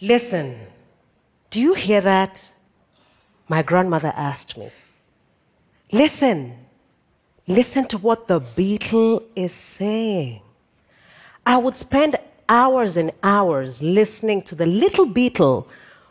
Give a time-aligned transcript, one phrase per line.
[0.00, 0.58] Listen,
[1.48, 2.50] do you hear that?
[3.48, 4.70] My grandmother asked me.
[5.90, 6.54] Listen,
[7.46, 10.42] listen to what the beetle is saying.
[11.46, 12.16] I would spend
[12.48, 15.66] hours and hours listening to the little beetle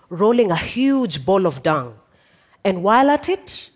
[0.09, 1.93] rolling a huge ball of dung.
[2.63, 3.69] And while at it,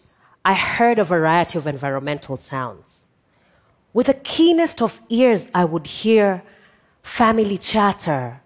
[0.44, 3.05] I heard a variety of environmental sounds.
[3.94, 6.41] With the keenest of ears, I would hear
[7.04, 8.41] family chatter,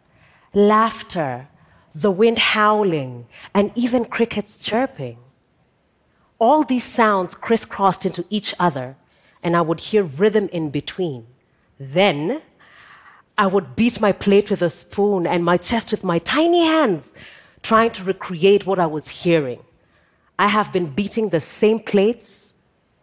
[0.54, 1.48] laughter,
[1.96, 5.18] the wind howling, and even crickets chirping.
[6.40, 8.96] All these sounds crisscrossed into each other,
[9.44, 11.28] and I would hear rhythm in between.
[11.80, 12.42] Then
[13.38, 17.14] I would beat my plate with a spoon and my chest with my tiny hands,
[17.62, 19.62] trying to recreate what I was hearing.
[20.40, 22.54] I have been beating the same plates,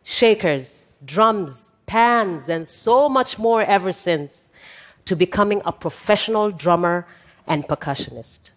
[0.03, 4.51] shakers, drums, pans, and so much more ever since
[5.05, 7.07] to becoming a professional drummer
[7.47, 8.53] and percussionist.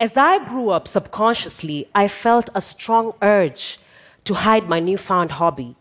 [0.00, 3.80] As I grew up subconsciously, I felt a strong urge
[4.24, 5.74] to hide my newfound hobby.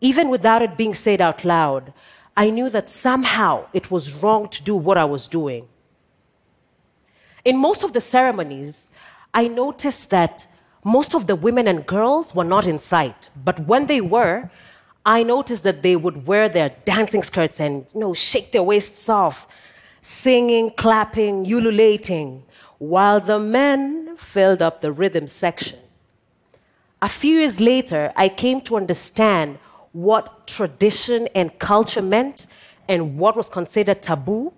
[0.00, 1.92] Even without it being said out loud,
[2.36, 5.66] I knew that somehow it was wrong to do what I was doing.
[7.44, 8.90] In most of the ceremonies,
[9.32, 10.46] I noticed that
[10.84, 13.28] most of the women and girls were not in sight.
[13.44, 14.50] But when they were,
[15.04, 19.08] I noticed that they would wear their dancing skirts and you know, shake their waists
[19.08, 19.48] off,
[20.00, 22.44] singing, clapping, ululating,
[22.78, 25.78] while the men filled up the rhythm section.
[27.02, 29.58] A few years later, I came to understand
[29.92, 32.46] what tradition and culture meant
[32.88, 34.52] and what was considered taboo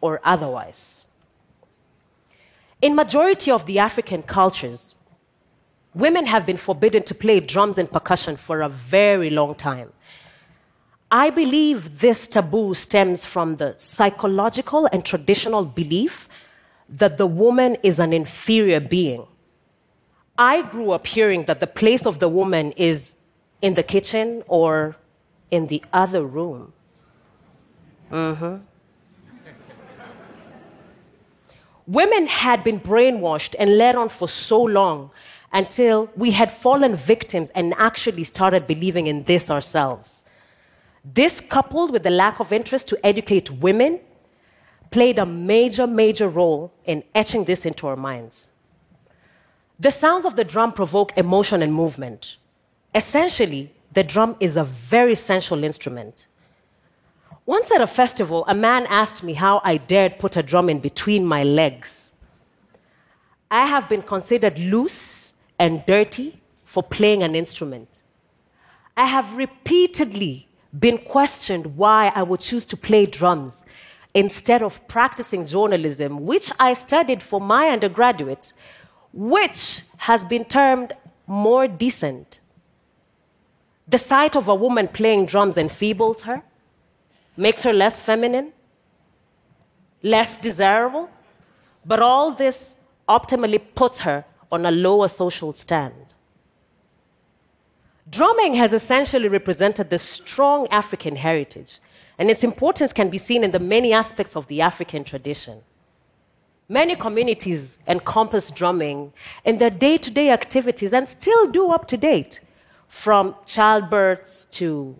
[0.00, 1.04] or otherwise.
[2.80, 4.94] In majority of the African cultures,
[5.94, 9.92] women have been forbidden to play drums and percussion for a very long time.
[11.10, 16.28] I believe this taboo stems from the psychological and traditional belief
[16.88, 19.26] that the woman is an inferior being.
[20.38, 23.16] I grew up hearing that the place of the woman is
[23.60, 24.96] in the kitchen or
[25.50, 26.72] in the other room.
[28.10, 28.56] Mm-hmm.
[31.86, 35.10] Women had been brainwashed and led on for so long
[35.52, 40.24] until we had fallen victims and actually started believing in this ourselves.
[41.02, 44.00] This, coupled with the lack of interest to educate women,
[44.90, 48.48] played a major, major role in etching this into our minds.
[49.78, 52.36] The sounds of the drum provoke emotion and movement.
[52.94, 56.26] Essentially, the drum is a very sensual instrument.
[57.46, 60.80] Once at a festival, a man asked me how I dared put a drum in
[60.80, 62.12] between my legs.
[63.50, 68.02] I have been considered loose and dirty for playing an instrument.
[68.96, 73.64] I have repeatedly been questioned why I would choose to play drums
[74.14, 78.52] instead of practicing journalism, which I studied for my undergraduate,
[79.12, 80.92] which has been termed
[81.26, 82.40] more decent.
[83.86, 86.42] The sight of a woman playing drums enfeebles her
[87.36, 88.52] makes her less feminine,
[90.02, 91.08] less desirable,
[91.84, 92.76] but all this
[93.08, 96.14] optimally puts her on a lower social stand.
[98.10, 101.78] Drumming has essentially represented the strong African heritage,
[102.18, 105.60] and its importance can be seen in the many aspects of the African tradition.
[106.68, 109.12] Many communities encompass drumming
[109.44, 112.40] in their day to day activities and still do up to date,
[112.88, 114.96] from childbirths to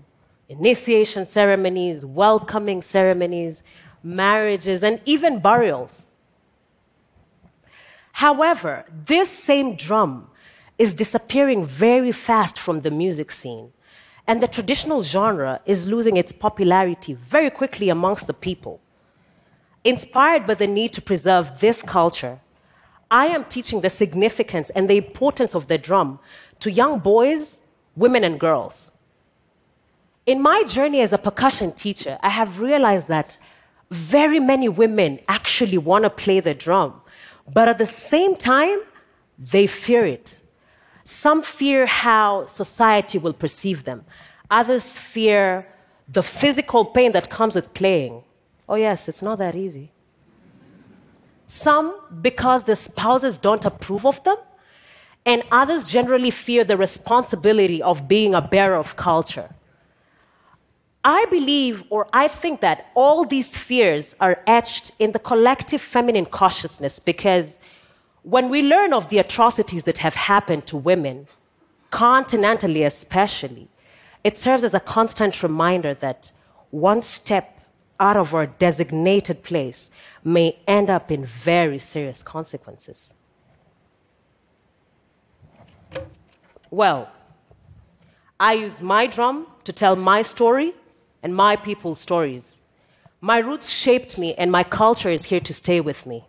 [0.49, 3.63] initiation ceremonies, welcoming ceremonies,
[4.03, 6.13] marriages, and even burials.
[8.13, 10.29] However, this same drum
[10.79, 13.73] is disappearing very fast from the music scene,
[14.29, 18.79] and the traditional genre is losing its popularity very quickly amongst the people.
[19.85, 22.39] Inspired by the need to preserve this culture,
[23.11, 26.19] I am teaching the significance and the importance of the drum
[26.61, 27.63] to young boys,
[27.97, 28.93] women, and girls.
[30.27, 33.39] In my journey as a percussion teacher, I have realized that
[33.91, 37.01] very many women actually want to play the drum,
[37.51, 38.81] but at the same time,
[39.39, 40.39] they fear it.
[41.09, 44.05] Some fear how society will perceive them,
[44.51, 45.67] others fear
[46.07, 48.23] the physical pain that comes with playing.
[48.69, 49.91] Oh, yes, it's not that easy.
[51.47, 54.37] Some because the spouses don't approve of them,
[55.25, 59.49] and others generally fear the responsibility of being a bearer of culture.
[61.05, 66.27] I believe or I think that all these fears are etched in the collective feminine
[66.27, 67.59] consciousness because
[68.29, 71.27] when we learn of the atrocities that have happened to women,
[71.91, 73.71] continentally especially,
[74.23, 76.31] it serves as a constant reminder that
[76.69, 77.59] one step
[77.99, 79.91] out of our designated place
[80.23, 83.15] may end up in very serious consequences.
[86.71, 87.09] Well,
[88.39, 90.75] I use my drum to tell my story
[91.23, 92.67] and my people's stories.
[93.23, 96.28] My roots shaped me, and my culture is here to stay with me.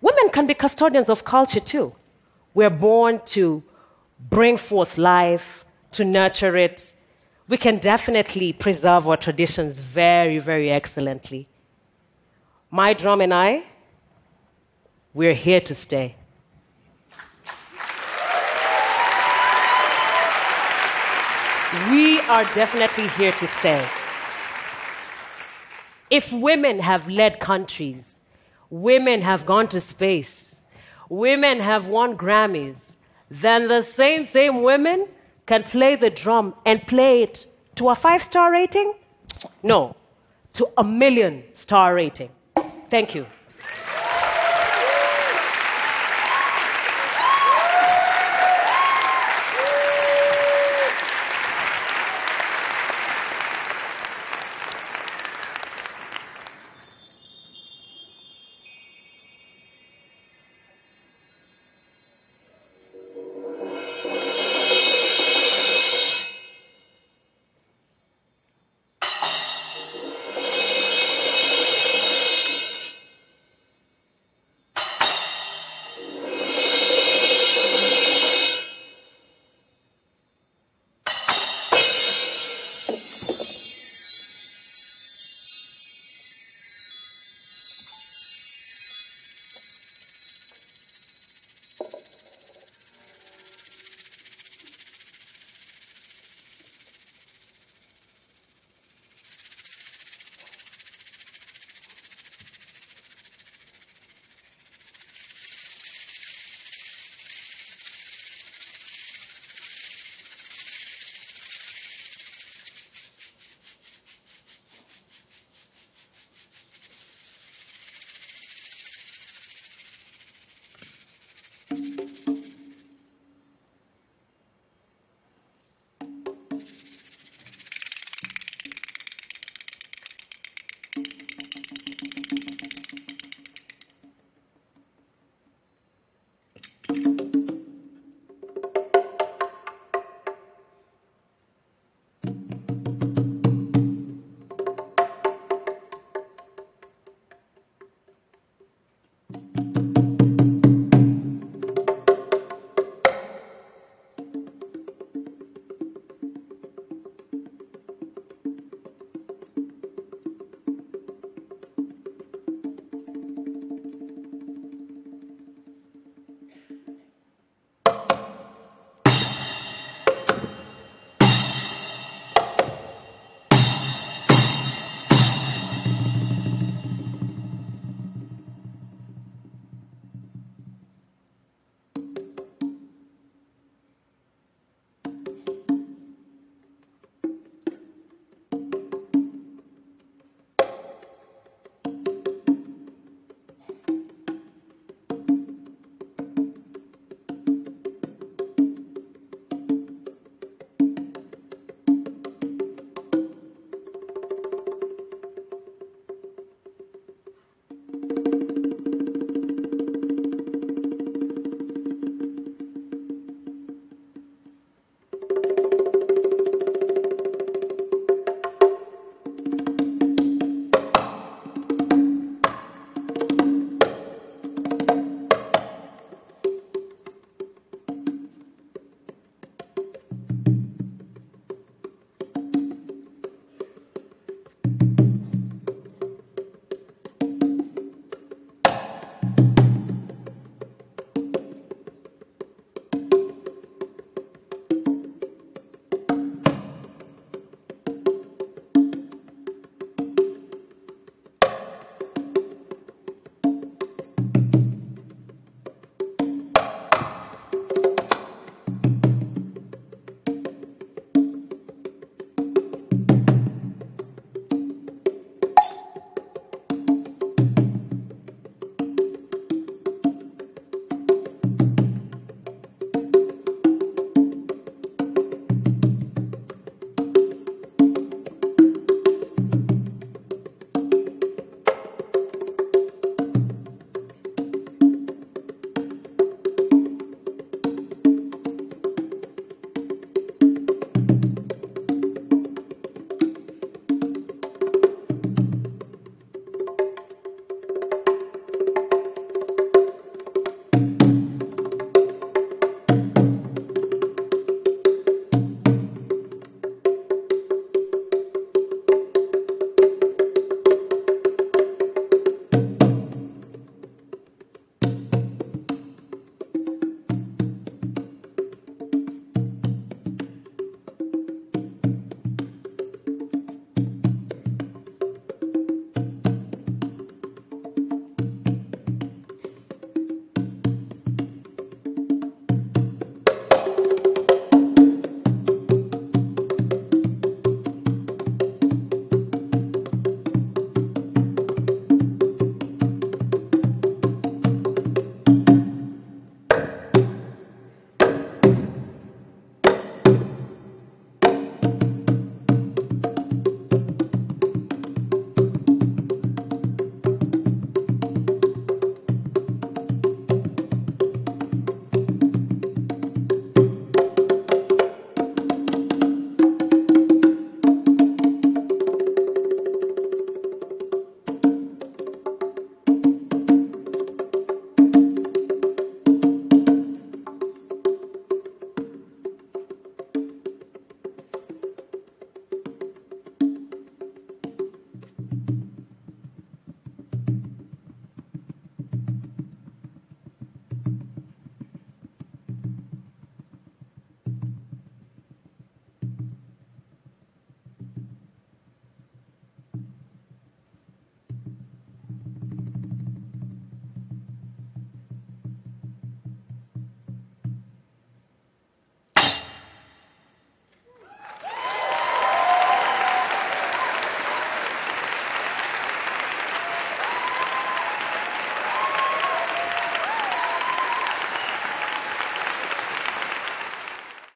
[0.00, 1.94] Women can be custodians of culture too.
[2.54, 3.62] We're born to
[4.30, 6.94] bring forth life, to nurture it.
[7.48, 11.48] We can definitely preserve our traditions very, very excellently.
[12.70, 13.64] My drum and I,
[15.14, 16.14] we're here to stay.
[21.90, 23.84] We are definitely here to stay.
[26.10, 28.17] If women have led countries,
[28.70, 30.64] women have gone to space,
[31.08, 32.96] women have won Grammys,
[33.30, 35.06] then the same, same women
[35.46, 38.94] can play the drum and play it to a five star rating?
[39.62, 39.96] No,
[40.54, 42.30] to a million star rating.
[42.90, 43.26] Thank you.